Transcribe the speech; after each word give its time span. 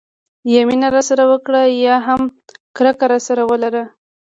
یا 0.53 0.61
مینه 0.67 0.87
راسره 0.95 1.23
وکړه 1.31 1.61
او 1.67 1.73
یا 1.85 1.95
هم 2.07 2.21
کرکه 2.75 3.05
راسره 3.11 3.43
ولره. 3.51 3.83